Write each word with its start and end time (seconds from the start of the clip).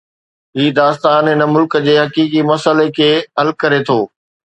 هي 0.59 0.63
داستان 0.77 1.25
هن 1.31 1.41
ملڪ 1.55 1.73
جي 1.87 1.95
حقيقي 1.97 2.41
مسئلي 2.53 2.87
کي 3.01 3.11
حل 3.41 3.53
ڪري 3.65 3.83
ٿو. 3.91 3.99